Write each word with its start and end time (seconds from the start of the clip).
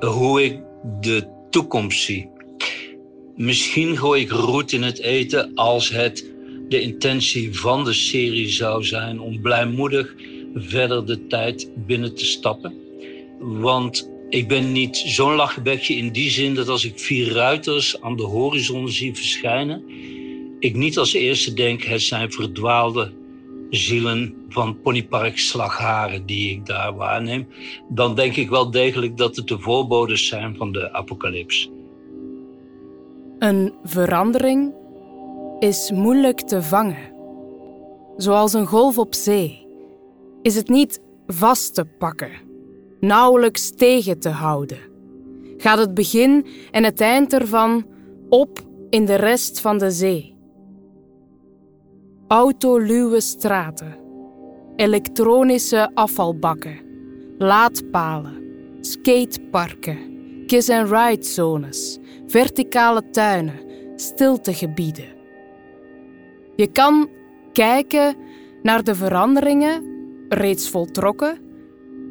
Hoe 0.00 0.44
ik 0.44 0.60
de 1.00 1.26
toekomst 1.50 2.02
zie. 2.02 2.28
Misschien 3.36 3.96
gooi 3.96 4.22
ik 4.22 4.30
roet 4.30 4.72
in 4.72 4.82
het 4.82 5.00
eten 5.00 5.54
als 5.54 5.88
het 5.88 6.32
de 6.68 6.80
intentie 6.80 7.58
van 7.58 7.84
de 7.84 7.92
serie 7.92 8.48
zou 8.48 8.84
zijn 8.84 9.20
om 9.20 9.40
blijmoedig 9.40 10.14
verder 10.54 11.06
de 11.06 11.26
tijd 11.26 11.70
binnen 11.86 12.14
te 12.14 12.24
stappen. 12.24 12.74
Want 13.38 14.10
ik 14.28 14.48
ben 14.48 14.72
niet 14.72 14.96
zo'n 14.96 15.34
lachbekje 15.34 15.94
in 15.94 16.12
die 16.12 16.30
zin 16.30 16.54
dat 16.54 16.68
als 16.68 16.84
ik 16.84 16.98
vier 16.98 17.32
ruiters 17.32 18.00
aan 18.00 18.16
de 18.16 18.22
horizon 18.22 18.88
zie 18.88 19.14
verschijnen, 19.14 19.84
ik 20.58 20.74
niet 20.74 20.98
als 20.98 21.12
eerste 21.12 21.54
denk 21.54 21.82
het 21.82 22.02
zijn 22.02 22.32
verdwaalde 22.32 23.12
zielen 23.70 24.34
van 24.48 24.80
Ponypark 24.80 25.38
Slagharen 25.38 26.26
die 26.26 26.50
ik 26.50 26.66
daar 26.66 26.94
waarneem. 26.94 27.46
Dan 27.88 28.14
denk 28.14 28.36
ik 28.36 28.48
wel 28.48 28.70
degelijk 28.70 29.16
dat 29.16 29.36
het 29.36 29.48
de 29.48 29.58
voorbodes 29.58 30.26
zijn 30.26 30.56
van 30.56 30.72
de 30.72 30.92
apocalyps. 30.92 31.70
Een 33.38 33.72
verandering 33.82 34.74
is 35.58 35.90
moeilijk 35.90 36.40
te 36.40 36.62
vangen. 36.62 37.12
Zoals 38.16 38.52
een 38.52 38.66
golf 38.66 38.98
op 38.98 39.14
zee 39.14 39.66
is 40.42 40.54
het 40.54 40.68
niet 40.68 41.00
vast 41.26 41.74
te 41.74 41.84
pakken, 41.84 42.30
nauwelijks 43.00 43.70
tegen 43.70 44.18
te 44.18 44.28
houden. 44.28 44.78
Gaat 45.56 45.78
het 45.78 45.94
begin 45.94 46.46
en 46.70 46.84
het 46.84 47.00
eind 47.00 47.32
ervan 47.32 47.86
op 48.28 48.60
in 48.90 49.04
de 49.04 49.14
rest 49.14 49.60
van 49.60 49.78
de 49.78 49.90
zee. 49.90 50.33
Autoluwe 52.34 53.20
straten, 53.20 53.94
elektronische 54.76 55.90
afvalbakken, 55.94 56.78
laadpalen, 57.38 58.42
skateparken, 58.80 59.98
kiss-and-ride 60.46 61.22
zones, 61.22 61.98
verticale 62.26 63.10
tuinen, 63.10 63.60
stiltegebieden. 63.96 65.04
Je 66.56 66.66
kan 66.66 67.08
kijken 67.52 68.16
naar 68.62 68.84
de 68.84 68.94
veranderingen 68.94 69.84
reeds 70.28 70.68
voltrokken 70.68 71.38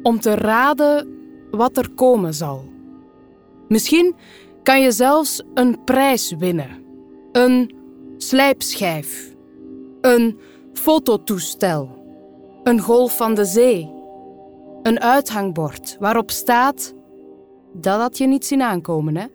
om 0.02 0.20
te 0.20 0.34
raden 0.34 1.08
wat 1.50 1.76
er 1.76 1.90
komen 1.94 2.34
zal. 2.34 2.64
Misschien 3.68 4.14
kan 4.62 4.80
je 4.80 4.90
zelfs 4.90 5.42
een 5.54 5.84
prijs 5.84 6.34
winnen, 6.38 6.84
een 7.32 7.74
slijpschijf, 8.16 9.33
een 10.04 10.38
fototoestel, 10.72 11.88
een 12.62 12.80
golf 12.80 13.16
van 13.16 13.34
de 13.34 13.44
zee, 13.44 13.92
een 14.82 15.00
uithangbord 15.00 15.96
waarop 16.00 16.30
staat: 16.30 16.94
dat 17.72 18.00
had 18.00 18.18
je 18.18 18.26
niet 18.26 18.46
zien 18.46 18.62
aankomen, 18.62 19.16
hè? 19.16 19.26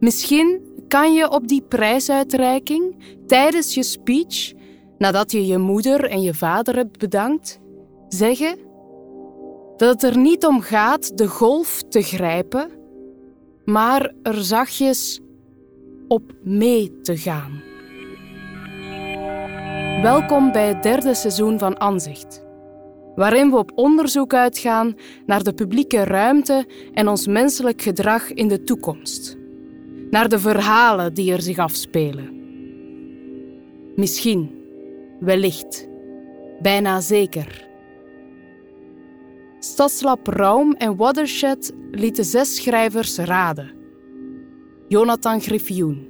Misschien 0.00 0.60
kan 0.88 1.14
je 1.14 1.30
op 1.30 1.48
die 1.48 1.62
prijsuitreiking 1.62 2.96
tijdens 3.26 3.74
je 3.74 3.82
speech, 3.82 4.52
nadat 4.98 5.32
je 5.32 5.46
je 5.46 5.58
moeder 5.58 6.04
en 6.10 6.20
je 6.20 6.34
vader 6.34 6.76
hebt 6.76 6.98
bedankt, 6.98 7.60
zeggen 8.08 8.58
dat 9.76 10.02
het 10.02 10.14
er 10.14 10.18
niet 10.18 10.46
om 10.46 10.60
gaat 10.60 11.18
de 11.18 11.26
golf 11.26 11.82
te 11.82 12.02
grijpen, 12.02 12.70
maar 13.64 14.12
er 14.22 14.44
zachtjes 14.44 15.20
op 16.08 16.32
mee 16.42 17.00
te 17.00 17.16
gaan. 17.16 17.62
Welkom 20.02 20.52
bij 20.52 20.68
het 20.68 20.82
derde 20.82 21.14
seizoen 21.14 21.58
van 21.58 21.78
Anzicht, 21.78 22.44
waarin 23.14 23.50
we 23.50 23.56
op 23.56 23.72
onderzoek 23.74 24.34
uitgaan 24.34 24.94
naar 25.26 25.42
de 25.42 25.52
publieke 25.52 26.04
ruimte 26.04 26.66
en 26.92 27.08
ons 27.08 27.26
menselijk 27.26 27.82
gedrag 27.82 28.32
in 28.32 28.48
de 28.48 28.62
toekomst 28.62 29.36
naar 30.10 30.28
de 30.28 30.38
verhalen 30.38 31.14
die 31.14 31.32
er 31.32 31.42
zich 31.42 31.58
afspelen. 31.58 32.34
Misschien, 33.96 34.50
wellicht, 35.20 35.88
bijna 36.60 37.00
zeker. 37.00 37.68
Stadslab 39.58 40.26
Raum 40.26 40.72
en 40.72 40.96
Watershed 40.96 41.72
lieten 41.90 42.24
zes 42.24 42.54
schrijvers 42.54 43.18
raden. 43.18 43.75
Jonathan 44.88 45.40
Griffioen, 45.40 46.08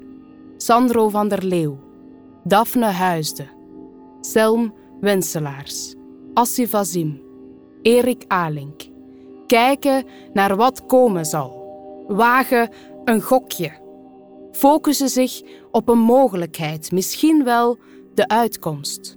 Sandro 0.56 1.08
van 1.08 1.28
der 1.28 1.44
Leeuw, 1.44 1.78
Daphne 2.44 2.86
Huisde, 2.86 3.46
Selm 4.20 4.74
Wenselaars, 5.00 5.94
Assi 6.34 6.66
Vazim, 6.66 7.22
Erik 7.82 8.24
Alink. 8.28 8.82
Kijken 9.46 10.04
naar 10.32 10.56
wat 10.56 10.86
komen 10.86 11.24
zal. 11.24 11.64
Wagen 12.08 12.70
een 13.04 13.22
gokje 13.22 13.84
focussen 14.56 15.08
zich 15.08 15.42
op 15.70 15.88
een 15.88 15.98
mogelijkheid, 15.98 16.92
misschien 16.92 17.44
wel 17.44 17.78
de 18.14 18.28
uitkomst. 18.28 19.16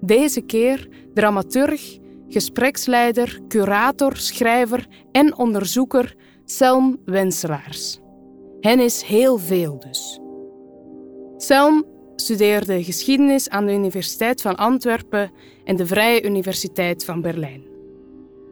Deze 0.00 0.40
keer 0.40 0.88
dramaturg, 1.14 1.98
gespreksleider, 2.28 3.40
curator, 3.48 4.16
schrijver 4.16 4.86
en 5.12 5.36
onderzoeker 5.36 6.16
Selm 6.44 6.98
Wenselaars. 7.04 7.99
Hen 8.60 8.80
is 8.80 9.02
heel 9.02 9.38
veel 9.38 9.78
dus. 9.78 10.20
Selm 11.36 11.84
studeerde 12.16 12.84
geschiedenis 12.84 13.48
aan 13.48 13.66
de 13.66 13.72
Universiteit 13.72 14.40
van 14.40 14.56
Antwerpen 14.56 15.30
en 15.64 15.76
de 15.76 15.86
Vrije 15.86 16.24
Universiteit 16.24 17.04
van 17.04 17.20
Berlijn. 17.20 17.62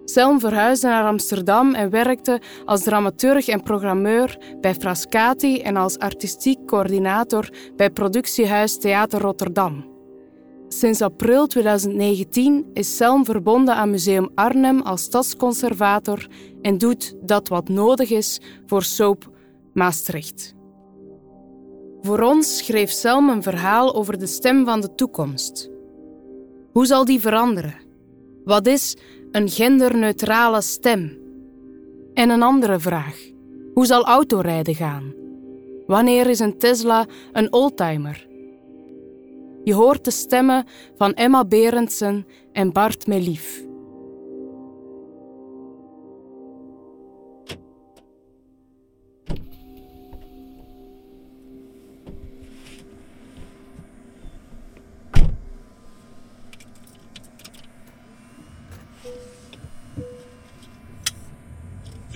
Selm 0.04 0.40
verhuisde 0.40 0.86
naar 0.86 1.04
Amsterdam 1.04 1.74
en 1.74 1.90
werkte 1.90 2.40
als 2.64 2.82
dramaturg 2.82 3.48
en 3.48 3.62
programmeur 3.62 4.38
bij 4.60 4.74
Frascati 4.74 5.60
en 5.60 5.76
als 5.76 5.98
artistiek 5.98 6.66
coördinator 6.66 7.48
bij 7.76 7.90
productiehuis 7.90 8.78
Theater 8.78 9.20
Rotterdam. 9.20 9.96
Sinds 10.68 11.02
april 11.02 11.46
2019 11.46 12.66
is 12.72 12.96
Selm 12.96 13.24
verbonden 13.24 13.74
aan 13.74 13.90
Museum 13.90 14.28
Arnhem 14.34 14.80
als 14.80 15.02
stadsconservator 15.02 16.26
en 16.62 16.78
doet 16.78 17.14
dat 17.20 17.48
wat 17.48 17.68
nodig 17.68 18.10
is 18.10 18.40
voor 18.66 18.82
Soap 18.82 19.36
Maastricht. 19.78 20.54
Voor 22.00 22.20
ons 22.20 22.56
schreef 22.56 22.90
Selm 22.90 23.28
een 23.28 23.42
verhaal 23.42 23.94
over 23.94 24.18
de 24.18 24.26
stem 24.26 24.64
van 24.64 24.80
de 24.80 24.94
toekomst. 24.94 25.70
Hoe 26.72 26.86
zal 26.86 27.04
die 27.04 27.20
veranderen? 27.20 27.74
Wat 28.44 28.66
is 28.66 28.96
een 29.30 29.48
genderneutrale 29.48 30.60
stem. 30.60 31.18
En 32.14 32.30
een 32.30 32.42
andere 32.42 32.78
vraag: 32.78 33.30
hoe 33.74 33.86
zal 33.86 34.04
autorijden 34.04 34.74
gaan? 34.74 35.14
Wanneer 35.86 36.26
is 36.26 36.38
een 36.38 36.58
Tesla 36.58 37.06
een 37.32 37.52
oldtimer? 37.52 38.26
Je 39.64 39.74
hoort 39.74 40.04
de 40.04 40.10
stemmen 40.10 40.66
van 40.96 41.14
Emma 41.14 41.44
Berendsen 41.44 42.26
en 42.52 42.72
Bart 42.72 43.06
Melief. 43.06 43.67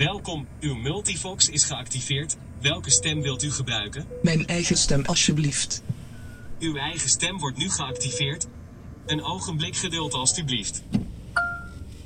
Welkom, 0.03 0.47
uw 0.59 0.75
multifox 0.75 1.49
is 1.49 1.63
geactiveerd. 1.63 2.37
Welke 2.61 2.89
stem 2.91 3.21
wilt 3.21 3.43
u 3.43 3.51
gebruiken? 3.51 4.07
Mijn 4.21 4.47
eigen 4.47 4.77
stem, 4.77 5.05
alsjeblieft. 5.05 5.83
Uw 6.59 6.75
eigen 6.75 7.09
stem 7.09 7.39
wordt 7.39 7.57
nu 7.57 7.69
geactiveerd. 7.69 8.47
Een 9.05 9.23
ogenblik 9.23 9.75
geduld, 9.75 10.13
alstublieft. 10.13 10.83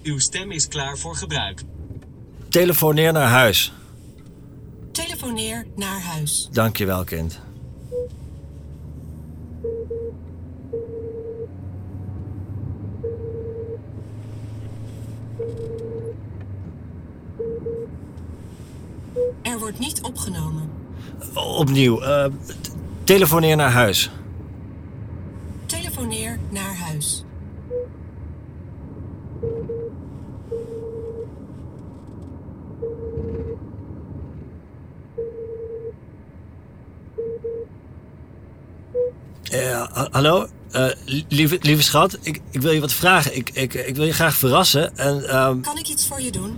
Uw 0.04 0.20
stem 0.20 0.52
is 0.52 0.68
klaar 0.68 0.98
voor 0.98 1.16
gebruik. 1.16 1.62
Telefoneer 2.50 3.12
naar 3.12 3.30
huis. 3.30 3.74
Telefoneer 4.92 5.68
naar 5.76 6.02
huis. 6.02 6.50
Dankjewel, 6.52 7.04
kind. 7.04 7.40
Er 19.42 19.60
wordt 19.60 19.80
niet 19.80 19.96
opgenomen. 20.08 20.70
Opnieuw. 21.34 22.02
eh, 22.02 22.26
telefoneer 23.04 23.56
naar 23.56 23.72
huis. 23.72 24.10
Telefoneer 25.66 26.40
naar 26.50 26.76
huis. 26.78 27.24
Eh, 39.52 39.72
ha- 39.94 40.08
hallo? 40.12 40.48
Eh, 40.72 40.86
lieve, 41.28 41.58
lieve 41.62 41.84
schat, 41.84 42.18
ik, 42.22 42.42
ik 42.52 42.62
wil 42.62 42.72
je 42.72 42.80
wat 42.80 42.94
vragen. 42.94 43.36
Ik, 43.36 43.50
ik, 43.54 43.74
ik 43.74 43.96
wil 43.96 44.06
je 44.06 44.14
graag 44.14 44.36
verrassen. 44.36 44.98
En 44.98 45.30
ehm, 45.30 45.62
Kan 45.62 45.78
ik 45.78 45.88
iets 45.88 46.08
voor 46.08 46.22
je 46.22 46.32
doen? 46.32 46.58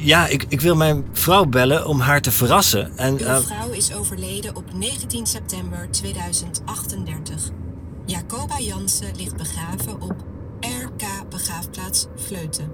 Ja, 0.00 0.26
ik, 0.26 0.44
ik 0.48 0.60
wil 0.60 0.76
mijn 0.76 1.04
vrouw 1.12 1.44
bellen 1.44 1.86
om 1.86 2.00
haar 2.00 2.20
te 2.20 2.30
verrassen. 2.30 2.96
En 2.96 3.12
Uw 3.12 3.26
eh, 3.26 3.38
vrouw 3.38 3.70
is 3.70 3.94
overleden 3.94 4.56
op 4.56 4.64
19 4.74 5.26
september 5.26 5.88
2038. 5.90 7.50
Jacoba 8.06 8.58
Jansen 8.58 9.16
ligt 9.16 9.36
begraven 9.36 10.00
op 10.00 10.14
RK 10.60 11.28
Begraafplaats 11.30 12.06
Vleuten. 12.16 12.70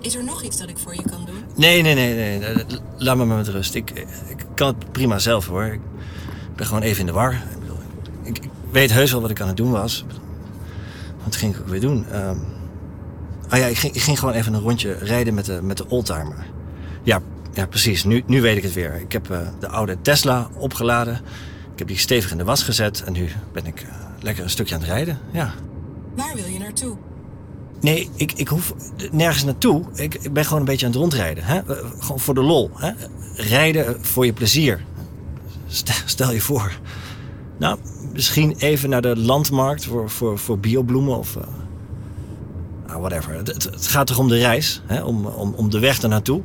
Is 0.00 0.14
er 0.14 0.24
nog 0.24 0.42
iets 0.42 0.58
dat 0.58 0.68
ik 0.68 0.78
voor 0.78 0.94
je 0.94 1.02
kan 1.02 1.24
doen? 1.24 1.44
nee, 1.54 1.82
nee, 1.82 1.94
nee, 1.94 2.38
nee, 2.38 2.64
Laat 2.96 3.16
me 3.16 3.24
maar 3.24 3.36
met 3.36 3.48
rust. 3.48 3.74
Ik, 3.74 3.90
ik 4.28 4.46
kan 4.54 4.66
het 4.66 4.92
prima 4.92 5.18
zelf 5.18 5.46
hoor. 5.46 5.64
Ik 5.64 5.80
ben 6.56 6.66
gewoon 6.66 6.82
even 6.82 7.00
in 7.00 7.06
de 7.06 7.12
war. 7.12 7.32
Ik, 7.32 7.60
bedoel, 7.60 7.78
ik, 8.22 8.38
ik 8.38 8.50
weet 8.70 8.92
heus 8.92 9.12
wel 9.12 9.20
wat 9.20 9.30
ik 9.30 9.40
aan 9.40 9.48
het 9.48 9.56
doen 9.56 9.70
was. 9.70 10.04
Wat 11.24 11.36
ging 11.36 11.54
ik 11.54 11.60
ook 11.60 11.68
weer 11.68 11.80
doen? 11.80 12.06
Ehm 12.10 12.38
ah 13.48 13.58
ja, 13.58 13.66
ik 13.66 13.76
ging, 13.76 13.94
ik 13.94 14.00
ging 14.00 14.18
gewoon 14.18 14.34
even 14.34 14.54
een 14.54 14.60
rondje 14.60 14.92
rijden 14.92 15.34
met 15.34 15.44
de, 15.44 15.62
met 15.62 15.76
de 15.76 15.88
oldtimer. 15.88 16.46
Ja, 17.02 17.20
ja, 17.52 17.66
precies. 17.66 18.04
Nu, 18.04 18.22
nu 18.26 18.40
weet 18.40 18.56
ik 18.56 18.62
het 18.62 18.72
weer. 18.72 18.94
Ik 18.94 19.12
heb 19.12 19.30
eh, 19.30 19.38
de 19.60 19.68
oude 19.68 19.96
Tesla 20.02 20.48
opgeladen. 20.58 21.14
Ik 21.72 21.78
heb 21.78 21.88
die 21.88 21.98
stevig 21.98 22.30
in 22.30 22.38
de 22.38 22.44
was 22.44 22.62
gezet. 22.62 23.02
En 23.04 23.12
nu 23.12 23.28
ben 23.52 23.66
ik 23.66 23.80
eh, 23.80 23.88
lekker 24.20 24.44
een 24.44 24.50
stukje 24.50 24.74
aan 24.74 24.80
het 24.80 24.90
rijden. 24.90 25.18
Ja. 25.32 25.52
Waar 26.14 26.34
wil 26.34 26.46
je 26.46 26.58
naartoe? 26.58 26.96
Nee, 27.80 28.10
ik, 28.14 28.32
ik 28.32 28.48
hoef 28.48 28.74
nergens 29.10 29.44
naartoe. 29.44 29.84
Ik, 29.94 30.14
ik 30.14 30.32
ben 30.32 30.44
gewoon 30.44 30.58
een 30.58 30.64
beetje 30.64 30.86
aan 30.86 30.92
het 30.92 31.00
rondrijden. 31.00 31.44
Hè? 31.44 31.56
Eh, 31.56 31.76
Gewoon 31.98 32.20
voor 32.20 32.34
de 32.34 32.42
lol. 32.42 32.70
Hè? 32.74 32.90
Rijden 33.34 34.04
voor 34.04 34.26
je 34.26 34.32
plezier. 34.32 34.84
Stel, 35.66 35.94
stel 36.04 36.32
je 36.32 36.40
voor. 36.40 36.72
Nou, 37.58 37.78
misschien 38.12 38.54
even 38.58 38.88
naar 38.88 39.02
de 39.02 39.16
landmarkt 39.16 39.84
voor, 39.84 40.10
voor, 40.10 40.38
voor 40.38 40.58
biobloemen 40.58 41.18
of... 41.18 41.36
nou, 42.96 43.08
whatever. 43.08 43.34
Het, 43.34 43.86
gaat 43.86 44.06
toch 44.06 44.18
om 44.18 44.28
de 44.28 44.38
reis, 44.38 44.82
hè? 44.86 45.02
Om, 45.02 45.26
om, 45.26 45.54
om 45.54 45.70
de 45.70 45.78
weg 45.78 46.02
ernaartoe. 46.02 46.42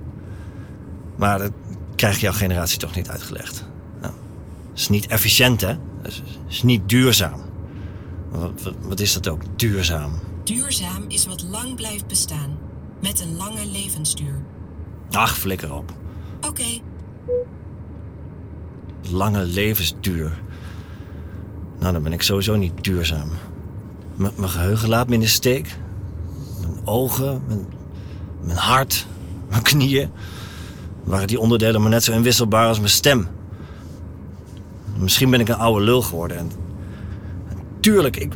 Maar 1.15 1.39
dat 1.39 1.51
krijg 1.95 2.19
jouw 2.19 2.31
generatie 2.33 2.79
toch 2.79 2.95
niet 2.95 3.09
uitgelegd. 3.09 3.65
Nou, 4.01 4.13
het 4.69 4.79
is 4.79 4.89
niet 4.89 5.07
efficiënt, 5.07 5.61
hè? 5.61 5.67
Het 6.01 6.11
is, 6.11 6.15
het 6.15 6.25
is 6.49 6.63
niet 6.63 6.89
duurzaam. 6.89 7.41
Wat, 8.29 8.61
wat, 8.63 8.73
wat 8.81 8.99
is 8.99 9.13
dat 9.13 9.27
ook, 9.27 9.41
duurzaam? 9.55 10.19
Duurzaam 10.43 11.05
is 11.07 11.25
wat 11.25 11.43
lang 11.43 11.75
blijft 11.75 12.07
bestaan. 12.07 12.57
Met 13.01 13.21
een 13.21 13.35
lange 13.37 13.65
levensduur. 13.71 14.41
Ach, 15.11 15.37
flikker 15.37 15.73
op. 15.73 15.93
Oké, 16.47 16.81
Lange 19.09 19.43
levensduur. 19.43 20.41
Nou, 21.79 21.93
dan 21.93 22.03
ben 22.03 22.13
ik 22.13 22.21
sowieso 22.21 22.55
niet 22.55 22.83
duurzaam. 22.83 23.29
M- 24.15 24.27
mijn 24.35 24.49
geheugen 24.49 24.89
laat 24.89 25.07
me 25.07 25.13
in 25.13 25.19
de 25.19 25.27
steek. 25.27 25.77
Ogen, 26.85 27.41
mijn, 27.47 27.65
mijn 28.41 28.57
hart, 28.57 29.05
mijn 29.49 29.61
knieën. 29.61 30.09
Waren 31.03 31.27
die 31.27 31.39
onderdelen 31.39 31.81
maar 31.81 31.89
net 31.89 32.03
zo 32.03 32.11
inwisselbaar 32.11 32.67
als 32.67 32.77
mijn 32.77 32.89
stem. 32.89 33.27
Misschien 34.97 35.29
ben 35.29 35.39
ik 35.39 35.47
een 35.47 35.55
oude 35.55 35.85
lul 35.85 36.01
geworden. 36.01 36.37
En, 36.37 36.51
tuurlijk, 37.79 38.17
ik, 38.17 38.33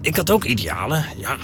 ik 0.00 0.16
had 0.16 0.30
ook 0.30 0.44
idealen. 0.44 1.04
Ja, 1.16 1.36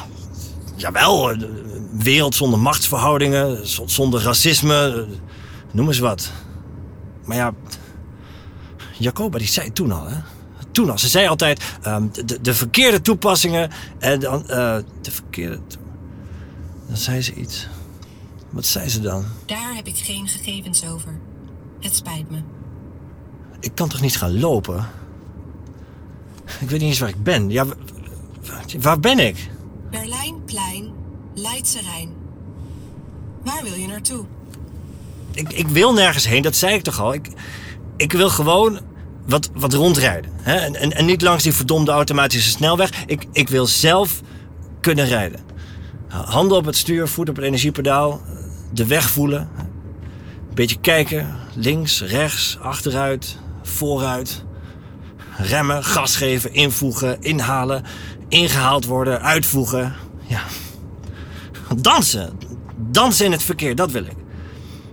jawel, 0.76 1.30
een 1.30 1.88
wereld 1.92 2.34
zonder 2.34 2.58
machtsverhoudingen, 2.58 3.68
zonder 3.86 4.22
racisme, 4.22 5.06
noem 5.70 5.86
eens 5.86 5.98
wat. 5.98 6.32
Maar 7.24 7.36
ja, 7.36 7.52
Jacoba 8.98 9.38
die 9.38 9.46
zei 9.46 9.72
toen 9.72 9.92
al, 9.92 10.06
hè? 10.06 10.16
Toen 10.72 10.90
al. 10.90 10.98
Ze 10.98 11.08
zei 11.08 11.28
altijd 11.28 11.62
ehm, 11.82 12.06
de, 12.12 12.24
de, 12.24 12.40
de 12.40 12.54
verkeerde 12.54 13.00
toepassingen 13.00 13.70
en 13.98 14.20
dan 14.20 14.48
eh, 14.48 14.76
de 15.00 15.10
verkeerde. 15.10 15.58
Dan 16.90 16.98
zei 16.98 17.22
ze 17.22 17.34
iets. 17.34 17.66
Wat 18.50 18.66
zei 18.66 18.88
ze 18.88 19.00
dan? 19.00 19.24
daar 19.46 19.74
heb 19.74 19.86
ik 19.86 19.96
geen 19.96 20.28
gegevens 20.28 20.86
over. 20.86 21.18
Het 21.80 21.94
spijt 21.94 22.30
me. 22.30 22.38
Ik 23.60 23.74
kan 23.74 23.88
toch 23.88 24.00
niet 24.00 24.16
gaan 24.16 24.40
lopen? 24.40 24.88
Ik 26.60 26.70
weet 26.70 26.80
niet 26.80 26.88
eens 26.88 26.98
waar 26.98 27.08
ik 27.08 27.22
ben. 27.22 27.50
Ja, 27.50 27.66
wa- 27.66 27.74
wa- 28.46 28.78
waar 28.80 29.00
ben 29.00 29.18
ik? 29.18 29.50
Berlijnplein, 29.90 30.92
Leidse 31.34 31.80
Rijn. 31.80 32.12
Waar 33.44 33.62
wil 33.62 33.74
je 33.74 33.86
naartoe? 33.86 34.24
ik? 35.34 35.52
Ik 35.52 35.68
wil 35.68 35.92
nergens 35.92 36.26
heen, 36.26 36.42
dat 36.42 36.56
zei 36.56 36.74
ik 36.74 36.82
toch 36.82 37.00
al. 37.00 37.14
Ik, 37.14 37.28
ik 37.96 38.12
wil 38.12 38.28
gewoon 38.30 38.80
wat, 39.26 39.50
wat 39.54 39.72
rondrijden. 39.72 40.30
Hè? 40.36 40.54
En, 40.54 40.74
en, 40.74 40.92
en 40.92 41.04
niet 41.04 41.22
langs 41.22 41.42
die 41.42 41.52
verdomde 41.52 41.90
automatische 41.90 42.50
snelweg. 42.50 43.04
Ik, 43.06 43.26
ik 43.32 43.48
wil 43.48 43.66
zelf 43.66 44.20
kunnen 44.80 45.06
rijden. 45.06 45.40
Handen 46.10 46.56
op 46.56 46.64
het 46.64 46.76
stuur, 46.76 47.08
voet 47.08 47.28
op 47.28 47.36
het 47.36 47.44
energiepedaal. 47.44 48.20
De 48.72 48.86
weg 48.86 49.10
voelen. 49.10 49.48
Een 49.58 50.54
beetje 50.54 50.80
kijken. 50.80 51.36
Links, 51.54 52.02
rechts, 52.02 52.58
achteruit, 52.60 53.36
vooruit. 53.62 54.44
Remmen, 55.36 55.84
gas 55.84 56.16
geven, 56.16 56.54
invoegen, 56.54 57.22
inhalen. 57.22 57.84
Ingehaald 58.28 58.84
worden, 58.84 59.22
uitvoegen. 59.22 59.94
Ja. 60.26 60.40
Dansen. 61.76 62.38
Dansen 62.76 63.24
in 63.24 63.32
het 63.32 63.42
verkeer, 63.42 63.74
dat 63.74 63.90
wil 63.90 64.04
ik. 64.04 64.16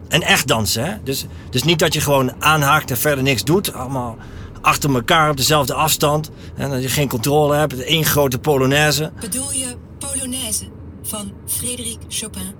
En 0.07 0.21
echt 0.21 0.47
dansen, 0.47 0.85
hè? 0.85 1.03
Dus, 1.03 1.25
dus 1.49 1.63
niet 1.63 1.79
dat 1.79 1.93
je 1.93 2.01
gewoon 2.01 2.43
aanhaakt 2.43 2.91
en 2.91 2.97
verder 2.97 3.23
niks 3.23 3.43
doet. 3.43 3.73
Allemaal 3.73 4.17
achter 4.61 4.93
elkaar 4.93 5.29
op 5.29 5.37
dezelfde 5.37 5.73
afstand. 5.73 6.29
En 6.55 6.69
dat 6.69 6.81
je 6.81 6.89
geen 6.89 7.07
controle 7.07 7.55
hebt. 7.55 7.83
één 7.83 8.05
grote 8.05 8.39
polonaise. 8.39 9.11
Bedoel 9.19 9.51
je 9.51 9.75
Polonaise 9.97 10.76
van 11.07 11.31
Frédéric 11.45 11.97
Chopin? 12.07 12.53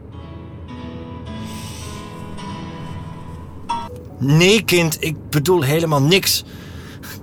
Nee, 4.20 4.64
kind, 4.64 4.98
ik 5.04 5.30
bedoel 5.30 5.62
helemaal 5.62 6.02
niks. 6.02 6.44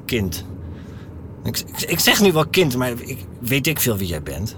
Kind. 0.05 0.45
Ik, 1.45 1.59
ik, 1.59 1.81
ik 1.81 1.99
zeg 1.99 2.21
nu 2.21 2.33
wel 2.33 2.47
kind, 2.47 2.77
maar 2.77 2.91
ik 3.01 3.27
weet 3.41 3.67
ik 3.67 3.81
veel 3.81 3.97
wie 3.97 4.09
jij 4.09 4.23
bent. 4.23 4.57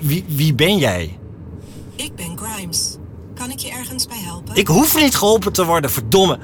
Wie, 0.00 0.24
wie 0.28 0.54
ben 0.54 0.78
jij? 0.78 1.18
Ik 1.96 2.14
ben 2.14 2.38
Grimes. 2.38 2.96
Kan 3.34 3.50
ik 3.50 3.58
je 3.58 3.70
ergens 3.70 4.06
bij 4.06 4.18
helpen? 4.20 4.54
Ik 4.56 4.66
hoef 4.68 5.00
niet 5.00 5.14
geholpen 5.16 5.52
te 5.52 5.64
worden, 5.64 5.90
verdomme. 5.90 6.38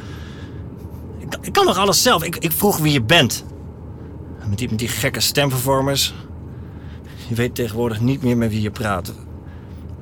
Ik, 1.18 1.30
kan- 1.30 1.44
ik 1.44 1.52
kan 1.52 1.64
nog 1.64 1.78
alles 1.78 2.02
zelf. 2.02 2.22
Ik, 2.24 2.36
ik 2.36 2.52
vroeg 2.52 2.78
wie 2.78 2.92
je 2.92 3.02
bent. 3.02 3.44
Met 4.48 4.58
die, 4.58 4.68
met 4.68 4.78
die 4.78 4.88
gekke 4.88 5.20
stemvervormers. 5.20 6.14
Je 7.28 7.34
weet 7.34 7.54
tegenwoordig 7.54 8.00
niet 8.00 8.22
meer 8.22 8.36
met 8.36 8.50
wie 8.50 8.60
je 8.60 8.70
praat. 8.70 9.12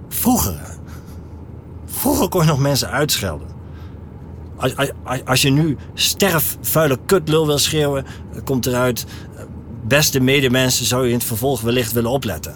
Vroeger. 0.08 0.60
Vroeger 1.86 2.28
kon 2.28 2.40
je 2.40 2.46
nog 2.46 2.58
mensen 2.58 2.90
uitschelden. 2.90 3.46
Als, 4.56 4.76
als, 5.04 5.24
als 5.24 5.42
je 5.42 5.50
nu 5.50 5.76
sterf, 5.94 6.56
vuile 6.60 6.98
kutlul 7.06 7.46
wil 7.46 7.58
schreeuwen, 7.58 8.04
komt 8.44 8.66
eruit... 8.66 9.06
eh, 9.36 9.42
Beste 9.86 10.20
medemensen 10.20 10.86
zou 10.86 11.02
je 11.02 11.08
in 11.08 11.14
het 11.14 11.24
vervolg 11.24 11.60
wellicht 11.60 11.92
willen 11.92 12.10
opletten. 12.10 12.54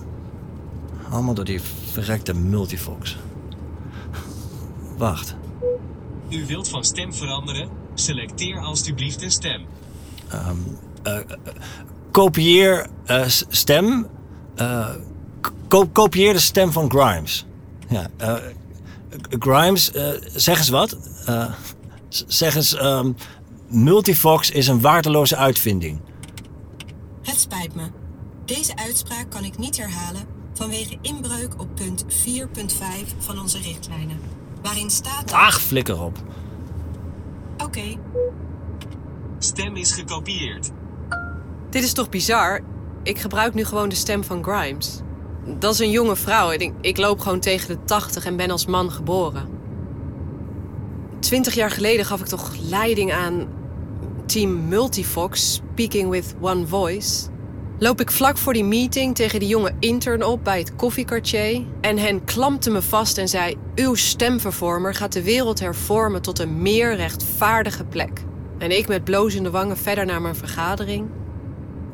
Allemaal 1.11 1.35
door 1.35 1.45
die 1.45 1.61
verrekte 1.93 2.35
multifox. 2.35 3.17
Wacht. 4.97 5.37
U 6.31 6.47
wilt 6.47 6.69
van 6.69 6.85
stem 6.85 7.15
veranderen? 7.15 7.69
Selecteer 7.95 8.59
alstublieft 8.59 9.23
een 9.23 9.31
stem. 9.31 9.61
kopieer 12.11 12.87
eh, 13.05 13.27
s- 13.27 13.45
stem. 13.49 14.07
Eh, 14.57 14.89
ko- 15.69 15.87
kopieer 15.93 16.33
de 16.33 16.39
stem 16.39 16.73
van 16.73 16.91
Grimes. 16.91 17.47
Ja, 17.89 18.07
eh, 18.17 18.35
G- 18.35 19.37
Grimes, 19.39 19.93
eh, 19.93 20.09
zeg 20.35 20.59
eens 20.59 20.69
wat. 20.69 20.97
Eh, 21.27 21.53
zeg 22.09 22.55
eens, 22.55 22.75
ehm, 22.77 23.13
Multifox 23.69 24.51
is 24.51 24.69
een 24.69 24.81
waardeloze 24.81 25.37
uitvinding. 25.37 26.01
Het 27.23 27.39
spijt 27.41 27.75
me. 27.75 27.83
Deze 28.45 28.77
uitspraak 28.77 29.31
kan 29.31 29.45
ik 29.45 29.59
niet 29.59 29.77
herhalen 29.77 30.23
vanwege 30.55 30.99
inbreuk 31.03 31.61
op 31.61 31.69
punt 31.75 32.05
4.5 32.09 33.15
van 33.19 33.41
onze 33.41 33.59
richtlijnen. 33.59 34.19
Waarin 34.63 34.91
staat 34.91 35.29
dat... 35.29 35.33
Ach, 35.37 35.61
flikker 35.61 36.03
op. 36.03 36.19
Oké, 37.65 37.97
Stem 39.39 39.77
is 39.77 39.93
gekopieerd. 39.93 40.71
Dit 41.71 41.83
is 41.85 41.93
toch 41.93 42.09
bizar? 42.09 42.61
Ik 43.07 43.19
gebruik 43.19 43.55
nu 43.55 43.65
gewoon 43.65 43.89
de 43.89 43.95
stem 43.95 44.25
van 44.25 44.45
Grimes. 44.45 45.01
Dat 45.59 45.73
is 45.73 45.79
een 45.79 45.91
jonge 45.91 46.17
vrouw 46.17 46.51
en 46.51 46.61
ik, 46.61 46.73
ik 46.81 46.97
loop 46.97 47.21
gewoon 47.21 47.41
tegen 47.41 47.69
de 47.69 47.85
80 47.85 48.25
en 48.25 48.37
ben 48.37 48.51
als 48.51 48.67
man 48.67 48.91
geboren. 48.91 49.49
Twintig 51.19 51.55
jaar 51.55 51.71
geleden 51.71 52.05
gaf 52.05 52.21
ik 52.21 52.27
toch 52.27 52.53
leiding 52.69 53.13
aan 53.13 53.49
Team 54.25 54.69
Multifox, 54.69 55.55
Speaking 55.55 56.11
with 56.11 56.35
One 56.41 56.67
Voice. 56.67 57.27
Loop 57.79 58.01
ik 58.01 58.11
vlak 58.11 58.39
voor 58.39 58.53
die 58.53 58.65
meeting 58.65 59.15
tegen 59.15 59.41
die 59.41 59.49
jonge 59.49 59.73
intern 59.79 60.25
op 60.25 60.45
bij 60.45 60.59
het 60.59 60.77
koffiekartier 60.77 61.63
en 61.81 61.99
hen 61.99 62.25
klampte 62.25 62.71
me 62.71 62.83
vast 62.83 63.19
en 63.19 63.29
zei: 63.29 63.57
Uw 63.75 63.95
stemvervormer 63.95 64.95
gaat 64.95 65.13
de 65.13 65.23
wereld 65.23 65.61
hervormen 65.61 66.23
tot 66.23 66.39
een 66.39 66.63
meer 66.63 66.97
rechtvaardige 66.97 67.85
plek. 67.85 68.25
En 68.59 68.79
ik 68.79 68.89
met 68.89 69.05
blozende 69.05 69.51
wangen 69.51 69.77
verder 69.77 70.07
naar 70.07 70.23
mijn 70.23 70.37
vergadering. 70.37 71.09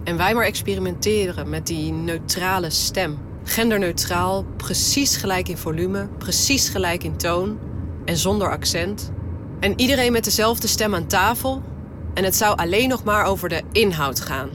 En 0.04 0.16
wij 0.16 0.34
maar 0.34 0.44
experimenteren 0.44 1.48
met 1.48 1.66
die 1.66 1.92
neutrale 1.92 2.70
stem. 2.70 3.18
Genderneutraal, 3.44 4.44
precies 4.56 5.16
gelijk 5.16 5.48
in 5.48 5.58
volume, 5.58 6.08
precies 6.18 6.68
gelijk 6.68 7.04
in 7.04 7.16
toon 7.16 7.58
en 8.04 8.16
zonder 8.16 8.50
accent. 8.50 9.12
En 9.60 9.80
iedereen 9.80 10.12
met 10.12 10.24
dezelfde 10.24 10.66
stem 10.66 10.94
aan 10.94 11.06
tafel. 11.06 11.62
En 12.14 12.24
het 12.24 12.36
zou 12.36 12.56
alleen 12.56 12.88
nog 12.88 13.04
maar 13.04 13.24
over 13.24 13.48
de 13.48 13.62
inhoud 13.72 14.20
gaan. 14.20 14.50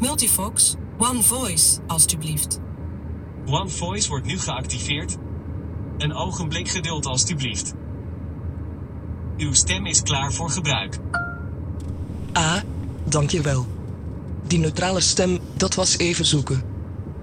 Multifox, 0.00 0.74
One 0.98 1.22
Voice, 1.22 1.78
alstublieft. 1.86 2.60
One 3.46 3.68
Voice 3.68 4.08
wordt 4.08 4.26
nu 4.26 4.38
geactiveerd. 4.38 5.16
Een 5.98 6.14
ogenblik 6.14 6.68
geduld 6.68 7.06
alstublieft. 7.06 7.74
Uw 9.36 9.52
stem 9.52 9.86
is 9.86 10.02
klaar 10.02 10.32
voor 10.32 10.50
gebruik. 10.50 10.98
Ah, 12.32 12.60
dankjewel. 13.04 13.73
Die 14.46 14.58
neutrale 14.58 15.00
stem, 15.00 15.38
dat 15.56 15.74
was 15.74 15.98
even 15.98 16.24
zoeken. 16.24 16.62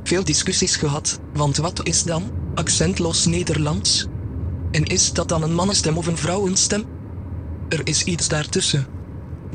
Veel 0.03 0.23
discussies 0.23 0.75
gehad, 0.75 1.19
want 1.33 1.57
wat 1.57 1.87
is 1.87 2.03
dan 2.03 2.31
accentloos 2.55 3.25
Nederlands? 3.25 4.05
En 4.71 4.83
is 4.83 5.13
dat 5.13 5.29
dan 5.29 5.43
een 5.43 5.53
mannenstem 5.53 5.97
of 5.97 6.07
een 6.07 6.17
vrouwenstem? 6.17 6.85
Er 7.69 7.81
is 7.83 8.03
iets 8.03 8.27
daartussen. 8.27 8.87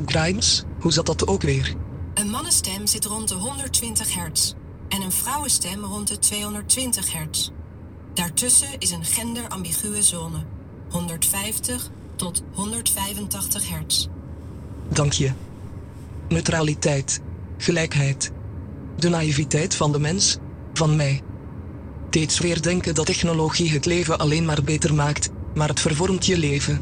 Grimes, 0.05 0.63
hoe 0.79 0.91
zat 0.91 1.05
dat 1.05 1.27
ook 1.27 1.41
weer? 1.41 1.75
Een 2.13 2.29
mannenstem 2.29 2.87
zit 2.87 3.05
rond 3.05 3.27
de 3.27 3.35
120 3.35 4.13
hertz 4.13 4.53
en 4.89 5.01
een 5.01 5.11
vrouwenstem 5.11 5.83
rond 5.83 6.07
de 6.07 6.19
220 6.19 7.13
hertz. 7.13 7.49
Daartussen 8.13 8.67
is 8.77 8.91
een 8.91 9.05
genderambiguë 9.05 10.01
zone, 10.01 10.37
150 10.89 11.89
tot 12.15 12.43
185 12.53 13.69
hertz. 13.69 14.07
Dank 14.89 15.13
je. 15.13 15.31
Neutraliteit, 16.27 17.21
gelijkheid. 17.57 18.31
De 18.95 19.09
naïviteit 19.09 19.75
van 19.75 19.91
de 19.91 19.99
mens, 19.99 20.37
van 20.73 20.95
mij. 20.95 21.21
Steeds 22.09 22.39
weer 22.39 22.61
denken 22.61 22.95
dat 22.95 23.05
technologie 23.05 23.71
het 23.71 23.85
leven 23.85 24.17
alleen 24.17 24.45
maar 24.45 24.63
beter 24.63 24.93
maakt, 24.93 25.29
maar 25.53 25.67
het 25.67 25.79
vervormt 25.79 26.25
je 26.25 26.37
leven. 26.37 26.81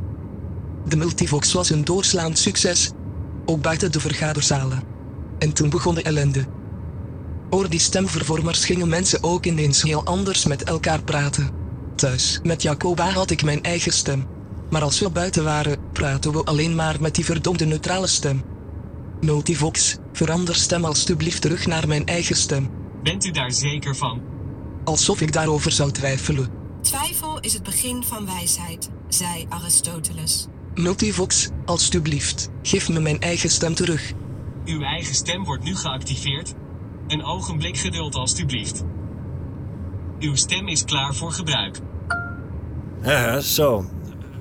De 0.87 0.95
Multivox 0.95 1.51
was 1.51 1.69
een 1.69 1.85
doorslaand 1.85 2.37
succes, 2.37 2.91
ook 3.45 3.61
buiten 3.61 3.91
de 3.91 3.99
vergaderzalen. 3.99 4.83
En 5.39 5.53
toen 5.53 5.69
begon 5.69 5.95
de 5.95 6.01
ellende. 6.01 6.45
Oor 7.49 7.69
die 7.69 7.79
stemvervormers 7.79 8.65
gingen 8.65 8.89
mensen 8.89 9.23
ook 9.23 9.45
ineens 9.45 9.81
heel 9.81 10.05
anders 10.05 10.45
met 10.45 10.63
elkaar 10.63 11.03
praten. 11.03 11.49
Thuis, 11.95 12.39
met 12.43 12.61
Jacoba 12.61 13.09
had 13.09 13.29
ik 13.29 13.43
mijn 13.43 13.61
eigen 13.61 13.93
stem. 13.93 14.25
Maar 14.69 14.81
als 14.81 14.99
we 14.99 15.09
buiten 15.09 15.43
waren, 15.43 15.77
praten 15.93 16.31
we 16.31 16.43
alleen 16.43 16.75
maar 16.75 17.01
met 17.01 17.15
die 17.15 17.25
verdomde 17.25 17.65
neutrale 17.65 18.07
stem. 18.07 18.54
Multivox, 19.25 19.97
verander 20.13 20.55
stem 20.55 20.85
alstublieft 20.85 21.41
terug 21.41 21.67
naar 21.67 21.87
mijn 21.87 22.05
eigen 22.05 22.35
stem. 22.35 22.69
Bent 23.03 23.25
u 23.25 23.31
daar 23.31 23.51
zeker 23.51 23.95
van? 23.95 24.21
Alsof 24.83 25.21
ik 25.21 25.33
daarover 25.33 25.71
zou 25.71 25.91
twijfelen. 25.91 26.49
Twijfel 26.81 27.39
is 27.39 27.53
het 27.53 27.63
begin 27.63 28.03
van 28.03 28.25
wijsheid, 28.25 28.89
zei 29.07 29.45
Aristoteles. 29.49 30.47
Multivox, 30.73 31.49
alstublieft, 31.65 32.49
geef 32.61 32.89
me 32.89 32.99
mijn 32.99 33.19
eigen 33.19 33.49
stem 33.49 33.75
terug. 33.75 34.13
Uw 34.65 34.81
eigen 34.81 35.15
stem 35.15 35.43
wordt 35.43 35.63
nu 35.63 35.75
geactiveerd. 35.75 36.53
Een 37.07 37.23
ogenblik 37.23 37.77
geduld 37.77 38.15
alstublieft. 38.15 38.83
Uw 40.19 40.35
stem 40.35 40.67
is 40.67 40.83
klaar 40.83 41.15
voor 41.15 41.31
gebruik. 41.31 41.79
Ja, 43.03 43.39
zo. 43.39 43.85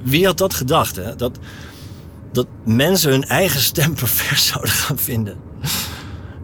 Wie 0.02 0.26
had 0.26 0.38
dat 0.38 0.54
gedacht, 0.54 0.96
hè? 0.96 1.16
Dat, 1.16 1.38
dat 2.34 2.46
mensen 2.64 3.10
hun 3.10 3.24
eigen 3.24 3.60
stem 3.60 3.94
pervers 4.00 4.46
zouden 4.46 4.72
gaan 4.72 4.98
vinden. 4.98 5.36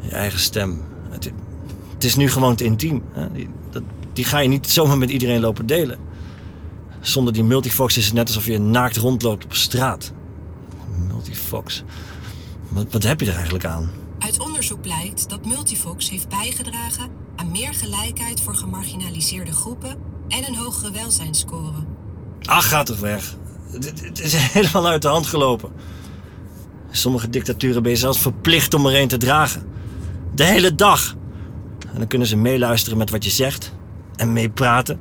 Je 0.00 0.10
eigen 0.10 0.40
stem. 0.40 0.82
Het, 1.10 1.32
het 1.94 2.04
is 2.04 2.16
nu 2.16 2.30
gewoon 2.30 2.56
te 2.56 2.64
intiem. 2.64 3.02
Hè? 3.12 3.32
Die, 3.32 3.48
dat, 3.70 3.82
die 4.12 4.24
ga 4.24 4.38
je 4.38 4.48
niet 4.48 4.70
zomaar 4.70 4.98
met 4.98 5.10
iedereen 5.10 5.40
lopen 5.40 5.66
delen. 5.66 5.98
Zonder 7.00 7.32
die 7.32 7.44
multifox 7.44 7.96
is 7.96 8.04
het 8.04 8.14
net 8.14 8.26
alsof 8.26 8.46
je 8.46 8.58
naakt 8.58 8.96
rondloopt 8.96 9.44
op 9.44 9.54
straat. 9.54 10.12
Multifox. 11.08 11.84
Wat, 12.68 12.86
wat 12.90 13.02
heb 13.02 13.20
je 13.20 13.26
er 13.26 13.34
eigenlijk 13.34 13.64
aan? 13.64 13.90
Uit 14.18 14.40
onderzoek 14.40 14.80
blijkt 14.80 15.28
dat 15.28 15.46
Multifox 15.46 16.10
heeft 16.10 16.28
bijgedragen 16.28 17.10
aan 17.36 17.50
meer 17.50 17.74
gelijkheid 17.74 18.40
voor 18.40 18.54
gemarginaliseerde 18.54 19.52
groepen 19.52 19.96
en 20.28 20.44
een 20.48 20.56
hogere 20.56 20.90
welzijnsscore. 20.90 21.84
Ach, 22.42 22.68
ga 22.68 22.82
toch 22.82 23.00
weg. 23.00 23.36
Het, 23.72 24.20
is 24.20 24.34
helemaal 24.52 24.86
uit 24.86 25.02
de 25.02 25.08
hand 25.08 25.26
gelopen. 25.26 25.70
Sommige 26.90 27.28
dictaturen 27.28 27.82
ben 27.82 27.90
je 27.90 27.96
zelfs 27.98 28.18
verplicht 28.18 28.74
om 28.74 28.86
er 28.86 29.00
een 29.00 29.08
te 29.08 29.16
dragen. 29.16 29.62
De 30.34 30.44
hele 30.44 30.74
dag. 30.74 31.16
En 31.92 31.98
dan 31.98 32.06
kunnen 32.06 32.28
ze 32.28 32.36
meeluisteren 32.36 32.98
met 32.98 33.10
wat 33.10 33.24
je 33.24 33.30
zegt. 33.30 33.72
En 34.16 34.32
meepraten. 34.32 35.00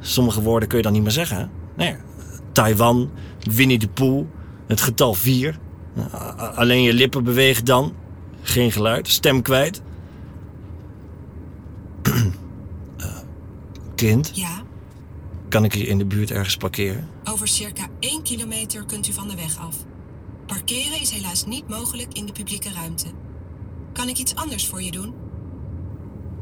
Sommige 0.00 0.42
woorden 0.42 0.68
kun 0.68 0.76
je 0.76 0.84
dan 0.84 0.92
niet 0.92 1.02
meer 1.02 1.10
zeggen. 1.10 1.50
Hè? 1.76 1.94
Taiwan, 2.52 3.10
Winnie 3.40 3.78
de 3.78 3.88
Pooh, 3.88 4.26
het 4.66 4.80
getal 4.80 5.14
4. 5.14 5.58
Alleen 6.54 6.82
je 6.82 6.92
lippen 6.92 7.24
bewegen 7.24 7.64
dan. 7.64 7.94
Geen 8.42 8.72
geluid, 8.72 9.08
stem 9.08 9.42
kwijt. 9.42 9.82
Eh, 12.96 13.06
kind, 13.94 14.30
Ja, 14.34 14.62
kan 15.54 15.64
ik 15.64 15.72
hier 15.72 15.88
in 15.88 15.98
de 15.98 16.06
buurt 16.06 16.30
ergens 16.30 16.56
parkeren? 16.56 17.08
over 17.24 17.48
circa 17.48 17.86
1 17.98 18.22
kilometer 18.22 18.84
kunt 18.84 19.08
u 19.08 19.12
van 19.12 19.28
de 19.28 19.36
weg 19.36 19.58
af. 19.58 19.76
Parkeren 20.46 21.00
is 21.00 21.10
helaas 21.10 21.46
niet 21.46 21.68
mogelijk 21.68 22.12
in 22.12 22.26
de 22.26 22.32
publieke 22.32 22.72
ruimte. 22.72 23.06
Kan 23.92 24.08
ik 24.08 24.18
iets 24.18 24.34
anders 24.34 24.66
voor 24.66 24.82
je 24.82 24.90
doen? 24.90 25.14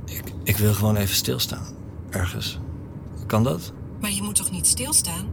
Ik, 0.05 0.23
ik 0.45 0.57
wil 0.57 0.75
gewoon 0.75 0.97
even 0.97 1.15
stilstaan. 1.15 1.75
Ergens. 2.11 2.59
Kan 3.27 3.45
dat? 3.45 3.73
Maar 4.01 4.11
je 4.11 4.23
moet 4.23 4.35
toch 4.35 4.51
niet 4.51 4.67
stilstaan? 4.67 5.31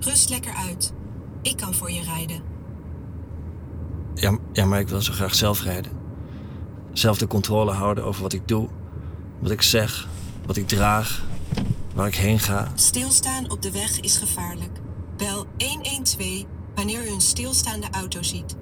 Rust 0.00 0.28
lekker 0.28 0.54
uit. 0.54 0.92
Ik 1.42 1.56
kan 1.56 1.74
voor 1.74 1.90
je 1.90 2.02
rijden. 2.02 2.42
Ja, 4.14 4.38
ja, 4.52 4.64
maar 4.64 4.80
ik 4.80 4.88
wil 4.88 5.00
zo 5.00 5.12
graag 5.12 5.34
zelf 5.34 5.62
rijden. 5.62 5.92
Zelf 6.92 7.18
de 7.18 7.26
controle 7.26 7.72
houden 7.72 8.04
over 8.04 8.22
wat 8.22 8.32
ik 8.32 8.48
doe, 8.48 8.68
wat 9.38 9.50
ik 9.50 9.62
zeg, 9.62 10.08
wat 10.46 10.56
ik 10.56 10.68
draag, 10.68 11.30
waar 11.94 12.06
ik 12.06 12.14
heen 12.14 12.38
ga. 12.38 12.72
Stilstaan 12.74 13.50
op 13.50 13.62
de 13.62 13.70
weg 13.70 14.00
is 14.00 14.16
gevaarlijk. 14.16 14.78
Bel 15.16 15.46
112 15.58 16.44
wanneer 16.74 17.04
u 17.06 17.08
een 17.08 17.20
stilstaande 17.20 17.86
auto 17.90 18.22
ziet. 18.22 18.56